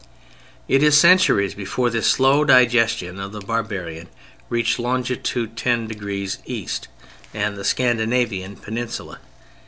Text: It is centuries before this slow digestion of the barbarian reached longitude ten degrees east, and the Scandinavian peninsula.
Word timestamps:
It 0.67 0.81
is 0.81 0.99
centuries 0.99 1.53
before 1.53 1.91
this 1.91 2.07
slow 2.07 2.43
digestion 2.43 3.19
of 3.19 3.33
the 3.33 3.39
barbarian 3.39 4.09
reached 4.49 4.79
longitude 4.79 5.55
ten 5.55 5.85
degrees 5.85 6.39
east, 6.43 6.87
and 7.35 7.55
the 7.55 7.63
Scandinavian 7.63 8.55
peninsula. 8.55 9.19